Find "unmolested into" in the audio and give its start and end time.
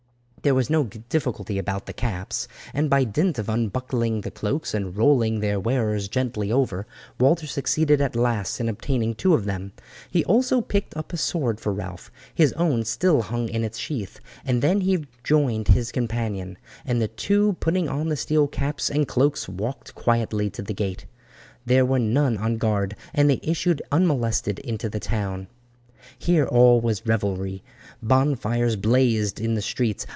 23.91-24.89